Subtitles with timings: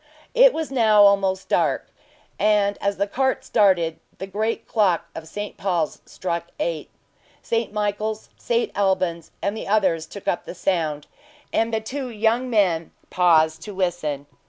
[0.33, 1.91] It was now almost dark,
[2.39, 5.57] and as the cart started, the great clock of St.
[5.57, 6.89] Paul's struck eight.
[7.43, 7.71] St.
[7.71, 11.05] Michael's, St Alban's, and the others took up the sound;
[11.53, 14.25] and the two young men paused to listen.